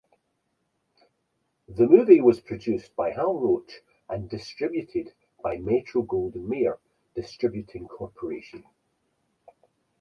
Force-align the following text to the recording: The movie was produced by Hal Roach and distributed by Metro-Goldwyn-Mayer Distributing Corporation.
The 1.67 1.85
movie 1.87 2.21
was 2.21 2.39
produced 2.41 2.95
by 2.95 3.11
Hal 3.11 3.35
Roach 3.37 3.81
and 4.09 4.27
distributed 4.27 5.13
by 5.43 5.57
Metro-Goldwyn-Mayer 5.57 6.79
Distributing 7.13 7.87
Corporation. 7.87 8.63